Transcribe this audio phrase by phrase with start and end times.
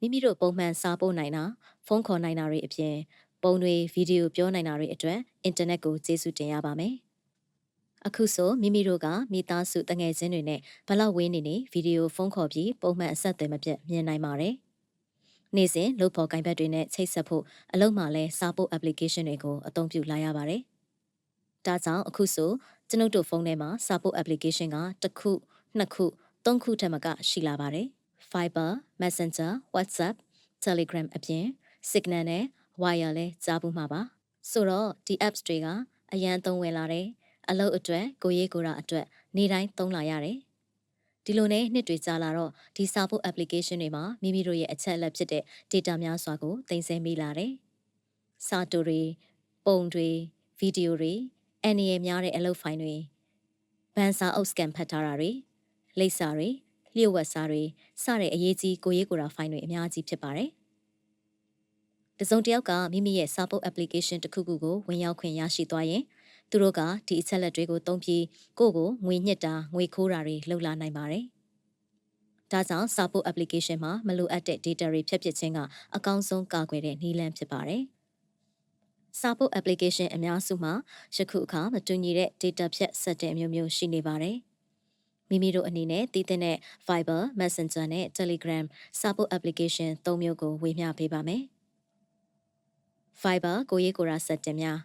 [0.00, 1.44] မိမိတို့ပုံမှန်စာပို့နိုင်တာ
[1.86, 2.96] ဖုန်းခေါ်နိုင်တာတွေအပြင်
[3.42, 6.94] ပုံတွေဗီဒီယိုပြောနိုင်တာတွေအတွက်အင်တာနက်ကိုကျေးဇူးတင်ရပါမယ်။
[8.06, 14.54] အခုဆိုမိမိတို့ကမိသားစုတငယ်ချင်းတွေနဲ့ဘလောက်ဝေးနေနေဗီဒီယိုဖုန်းခေါ်ပြီးပုံမှန်အဆက်အသွယ်မပြတ်မြင်နိုင်ပါတယ်။
[15.56, 17.42] နေ့စဉ်လုပ်ဖို့ကင်ဘတ်တွေနဲ့ချိတ်ဆက်ဖို့
[17.72, 20.60] အလုံးမှလည်းစာပို့ application တွေကိုအသုံးပြုလာရပါတယ်။
[21.66, 22.50] ဒါကြောင့်အခုဆို
[22.88, 25.32] ကျွန်ုပ်တို့ဖုန်းထဲမှာစာပို့ application ကတစ်ခု
[25.78, 26.04] နှစ်ခု
[26.44, 27.88] သုံးခုထက်မကရှိလာပါတယ်။
[28.32, 28.70] Viber,
[29.02, 30.16] Messenger, WhatsApp,
[30.64, 31.44] Telegram အပြင်
[31.90, 32.44] Signal နဲ့
[32.82, 34.00] Wire လည်းကြားဘူးမှာပါ။
[34.50, 35.66] ဆိုတော့ဒီ apps တွေက
[36.12, 37.06] အရန်သုံးဝင်လာတယ်။
[37.50, 40.38] အလုပ်အတွက်ကိုရေးကိုရာအတွက်နေတိုင်းသုံးလာရတယ်။
[41.24, 47.52] ဒီလိုနဲ့နှစ်တွေကြာလာတော့ဒီစာဖို့ application တွေမှာမိမိတို့ရဲ့အချက်အလက်ဖြစ်တဲ့ data များစွာကိုတင်ဆက်မိလာတယ်။
[48.46, 49.02] စာတူတွေ
[49.66, 50.08] ပုံတွေ
[50.58, 51.14] ဗီဒီယိုတွေ
[51.62, 52.96] အန်ရည်များတဲ့အလုပ်ဖိုင်တွေ
[53.94, 55.30] ဘန်စာအုပ်စကန်ဖတ်ထားတာတွေ
[55.98, 56.50] လိပ်စာတွေ
[56.96, 57.62] လျှို့ဝှက်စာတွေ
[58.02, 60.50] စတဲ့အရေးကြီးကိုရေးကိုရာဖိုင်တွေအများကြီးဖြစ်ပါတယ်။
[62.18, 66.02] တစုံတစ်ယောက်ကမိမိရဲ့စာပုတ် application တစ်ခုခုကိုဝင်ရောက်ခွင့်ရရှိသွားရင်
[66.50, 68.24] သူတို့ကဒီအချက်လက်တွေကိုသုံးပြီး
[68.58, 71.24] ကိုယ့်ကိုငွေညစ်တာငွေခိုးတာတွေလုပ်လာနိုင်ပါတယ်။
[72.52, 75.58] ဒါကြောင့်စာပုတ် application မှာမလိုအပ်တဲ့ data တွေဖြတ်ပစ်ခြင်းက
[75.96, 77.82] အကောင်းဆုံးကာကွယ်တဲ့နည်းလမ်းဖြစ်ပါတယ်။
[79.20, 80.72] စာပုတ် application အများစုမှာ
[81.16, 84.38] ယခုအခါမတူညီတဲ့ data ဖြတ် setting မျိုးမျိုးရှိနေပါတယ်။
[85.30, 86.56] မိမိတို့အနေနဲ့တည်တဲ့
[86.88, 88.64] Viber, Messenger နဲ့ Telegram
[89.00, 91.42] စာပုတ် application ၃မျိုးကိုဝေမျှပေးပါမယ်။
[93.22, 94.78] Viber ကိုရေးကိုရာစက်တင်များ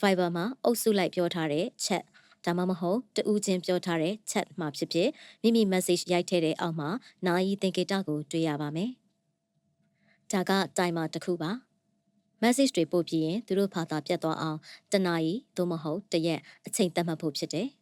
[0.00, 2.02] Viber မှာအုပ်စုလိုက်ပြောထားတဲ့ chat
[2.44, 5.08] ဒါမှမဟုတ်တူးချင်းပြောထားတဲ့ chat မှာဖြစ်ဖြစ်
[5.42, 6.88] မိမိ message ရိုက်ထည့်တဲ့အောက်မှာ
[7.26, 8.90] နာယီသင်္ကေတကိုတွေ့ရပါမယ်။
[10.32, 11.50] ဒါက timer တစ်ခုပါ။
[12.42, 14.58] message တွေပို့ပြီးရင်သူတို့ဖာသာပြတ်သွားအောင်
[14.92, 17.68] တနာရီသို့မဟုတ်တရက်အချိန်သတ်မှတ်ဖို့ဖြစ်တယ်။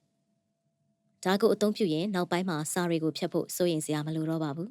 [1.25, 4.71] ဒါကိုအသုံးပြုရင်နောက်ပိုင်းမှာစာတွေကိုဖြတ်ဖို့စိုးရိမ်စရာမလိုတော့ပါဘူး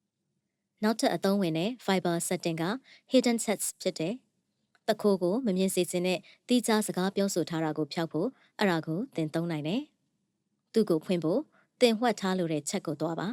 [0.82, 2.64] ။နောက်ထပ်အသုံးဝင်တဲ့ Fiber setting က
[3.12, 4.14] hidden sets ဖြစ်တယ်။
[4.88, 6.18] တခိုးကိုမမြင်စေချင်တဲ့
[6.48, 8.28] တိကျစကားပြောဆိုထားတာကိုဖျောက်ဖို့
[8.58, 9.82] အဲ့ဒါကိုသင်သုံးနိုင်တယ်။
[10.72, 11.40] သူ့ကိုဖွင့်ဖို့
[11.80, 13.28] သင်ဝှက်ထားလို့တဲ့ချက်ကိုသွားပါ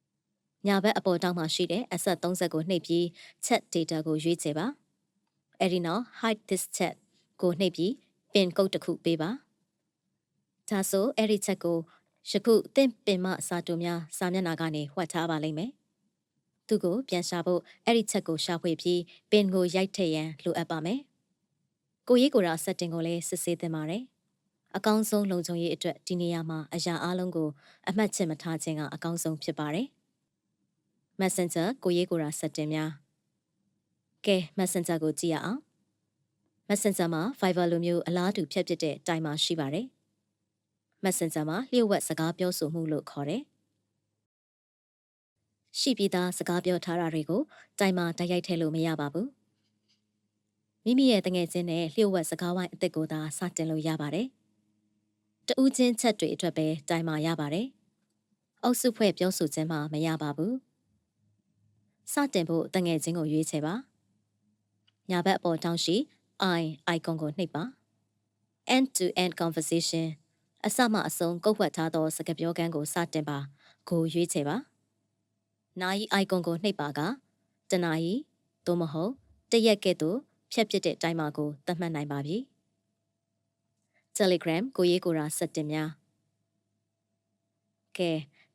[0.66, 3.04] ။ညာဘက်အပေါ်တောင်းမှာရှိတဲ့ asset 30ကိုနှိပ်ပြီး
[3.44, 4.66] chat data ကိုရွေးချယ်ပါ။
[5.60, 6.94] အဲဒီနောက် hide this chat
[7.40, 7.90] ကိုနှိပ်ပြီး
[8.32, 9.30] pin code တစ်ခုပေးပါ။
[10.72, 11.78] ဒါဆိုအဲ့ဒီချက်ကို
[12.30, 15.70] ယခုတင့်ပင်မစာတူများစာမျက်နှာကနေဝှက်ထားပါလိမ့်မယ်။
[16.68, 19.00] သူကိုပြန်ရှာဖို့အဲ့ဒီချက်ကိုရှာဖွေပြီး
[19.30, 21.00] ပင်ကိုရိုက်ထည့်ရန်လိုအပ်ပါမယ်။
[22.08, 24.02] ကိုရေးကိုရာစက်တင်ကိုလည်းစစ်ဆေးသင့်ပါတယ်။
[24.76, 27.48] အကောင်းဆုံးလုံခြုံရေးအတွက်ဒီနေရာမှာအရာအလုံးကို
[27.88, 29.86] အမှတ်ချက်မထားခြင်းကအကောင်းဆုံးဖြစ်ပါတယ်။
[31.20, 32.90] Messenger ကိုရေးကိုရာစက်တင်များ
[34.26, 35.60] ကဲ Messenger ကိုကြည့်ရအောင်။
[36.68, 39.86] Messenger မှာ Viber လိုမျိုးအလားတူဖြတ်ပစ်တဲ့တိုင်မာရှိပါတယ်။
[41.04, 43.42] Messenger မှာလျှို့ဝှက်စကားပြောဆိုမှုလို့ခေါ်တယ်။
[45.78, 47.42] ရှိပြီးသားစကားပြောထားတာတွေကို
[47.78, 49.28] တိုင်မှာတိုက်ရိုက်ထည့်လို့မရပါဘူး။
[50.84, 54.26] မိမိရဲ့တငယ်ချင်းနဲ့လျှို့ဝှက်စကားဝိုင်းအစ်စ်ကိုသာစတင်လို့ရပါတယ်။
[55.48, 57.66] တူးချင်းချက်တွေအတွက်ပဲတိုင်မှာရပါတယ်။
[58.62, 60.54] အုပ်စုဖွဲ့ပြောဆိုခြင်းမှမရပါဘူး။
[62.12, 63.74] စတင်ဖို့တငယ်ချင်းကိုရွေးချယ်ပါ။
[65.10, 65.96] ညာဘက်အပေါ်တောင်းရှိ
[66.60, 66.62] I
[66.96, 67.62] icon ကိုနှိပ်ပါ။
[68.76, 70.06] end to end conversation
[70.66, 73.38] အစမှအဆုံးကုတ်ဝှက်ထားသောစကားပြောကန်းကိုစတင်ပါ
[73.88, 74.56] ကိုရွေးချယ်ပါ
[75.80, 77.00] နာယီ icon ကိုနှိပ်ပါက
[77.70, 78.12] တနာယီ
[78.66, 79.12] သို့မဟုတ်
[79.50, 80.18] တရက်ကဲ့သို့
[80.52, 82.36] ဖြတ်ပစ်တဲ့တိုင်းမှာကိုသတ်မှတ်နိုင်ပါပြီ
[84.18, 85.90] Telegram ကိုရေးကိုရာစက်တင်များ
[87.98, 88.10] ကဲ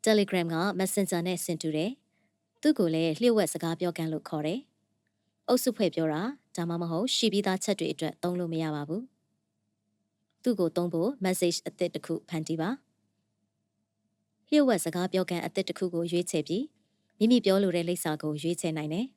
[0.06, 1.92] Telegram က Messenger နဲ့ဆင်တူတယ်
[2.62, 4.60] သူ့ကိုလည်းလျှို့ဝှက်စကားပြောကန်းလို့ခေါ်တယ်
[5.48, 6.22] အုပ်စုဖွဲ့ပြောတာ
[6.56, 9.04] ဒါမှမဟုတ်ရှိပြီးသားချက်တွေအတွက်သုံးလို့မရပါဘူး
[10.44, 12.70] သူ့ကိုသုံးဖို့ message အသစ်တစ်ခုဖန်တီးပါ
[14.50, 16.64] လျှို့ဝှက်စကားပြောကန်အသစ်တစ်ခုကိုရွေးချယ်ပြီး
[17.20, 19.08] မိမိပြောလိုတဲ့လိပ်စာကိုရွေးချယ်နိုင်တယ်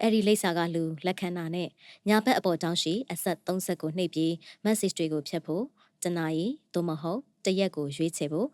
[0.00, 1.68] အဲ့ဒီလိပ်စာကလူလက်ခံနာနဲ့
[2.08, 4.32] ညာဘက်အပေါ်တောင်းရှိအဆက်30ကိုနှိပ်ပြီး
[4.64, 5.64] message တွေကိုဖြတ်ဖို့
[6.02, 8.48] တနာရီသို့မဟုတ်တရက်ကိုရွေးချယ်ဖို့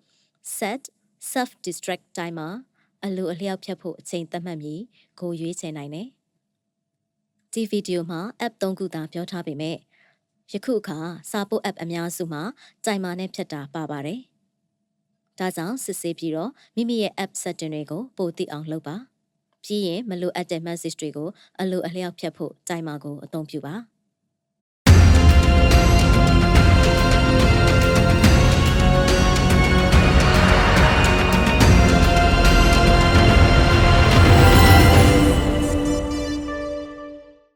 [0.56, 0.82] set
[1.32, 2.52] self distract timer
[3.04, 4.82] အလိုအလျောက်ဖြတ်ဖို့အချိန်သတ်မှတ်ပြီး
[5.20, 6.08] ကိုရွေးချယ်နိုင်တယ်
[7.52, 9.76] ဒီဗီဒီယိုမှာ app 3ခုသာပြောထားပေမဲ့
[10.52, 10.98] ယခုအခါ
[11.30, 12.42] စာပို့ app အများစုမှာ
[12.84, 14.20] တိုင်မာနဲ့ဖြတ်တာပါပါတယ်။
[15.38, 18.96] ဒါကြောင့်စစ်ဆေးပြီးတော့မိမိရဲ့ app setting တွေကိုပိုသိအောင်လုပ်ပါ။
[19.64, 21.28] ပြီးရင်မလိုအပ်တဲ့ message တွေကို
[21.60, 23.74] အလိုအလျောက်ဖြတ်ဖို့တိုင်မာကိုအသုံးပြုပါ။